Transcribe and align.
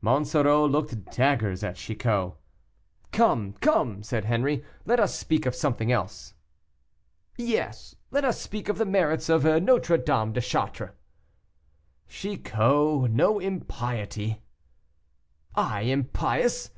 Monsoreau 0.00 0.64
looked 0.66 1.14
daggers 1.16 1.62
at 1.62 1.76
Chicot. 1.76 2.32
"Come, 3.12 3.52
come," 3.60 4.02
said 4.02 4.24
Henri, 4.24 4.64
"let 4.84 4.98
us 4.98 5.16
speak 5.16 5.46
of 5.46 5.54
something 5.54 5.92
else." 5.92 6.34
"Yes, 7.38 7.94
let 8.10 8.24
us 8.24 8.40
speak 8.40 8.68
of 8.68 8.78
the 8.78 8.84
merits 8.84 9.28
of 9.28 9.44
Nôtre 9.44 10.04
Dame 10.04 10.32
de 10.32 10.40
Chartres." 10.40 10.90
"Chicot, 12.08 13.08
no 13.08 13.38
impiety." 13.38 14.42
"I 15.54 15.82
impious! 15.82 16.70